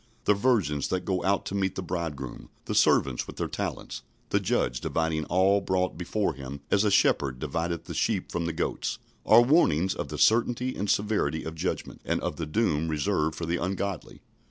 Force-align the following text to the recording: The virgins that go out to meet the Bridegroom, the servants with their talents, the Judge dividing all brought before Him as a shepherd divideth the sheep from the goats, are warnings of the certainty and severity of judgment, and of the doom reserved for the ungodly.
The 0.25 0.33
virgins 0.33 0.87
that 0.87 1.05
go 1.05 1.23
out 1.23 1.45
to 1.45 1.53
meet 1.53 1.75
the 1.75 1.83
Bridegroom, 1.83 2.49
the 2.65 2.73
servants 2.73 3.27
with 3.27 3.35
their 3.35 3.47
talents, 3.47 4.01
the 4.29 4.39
Judge 4.39 4.81
dividing 4.81 5.25
all 5.25 5.61
brought 5.61 5.95
before 5.95 6.33
Him 6.33 6.61
as 6.71 6.83
a 6.83 6.89
shepherd 6.89 7.37
divideth 7.37 7.83
the 7.83 7.93
sheep 7.93 8.31
from 8.31 8.47
the 8.47 8.51
goats, 8.53 8.97
are 9.27 9.43
warnings 9.43 9.93
of 9.93 10.07
the 10.07 10.17
certainty 10.17 10.75
and 10.75 10.89
severity 10.89 11.43
of 11.43 11.53
judgment, 11.53 12.01
and 12.03 12.19
of 12.21 12.37
the 12.37 12.47
doom 12.47 12.87
reserved 12.87 13.35
for 13.35 13.45
the 13.45 13.57
ungodly. 13.57 14.21